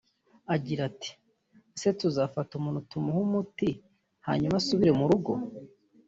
Agira 0.55 0.81
ati 0.89 1.11
“…ese 1.75 1.89
tuzafata 1.99 2.51
umuntu 2.55 2.85
tumuhe 2.89 3.19
umuti 3.27 3.69
hanyuma 4.27 4.55
asubire 4.61 4.91
mu 4.99 5.05
rugo 5.09 5.33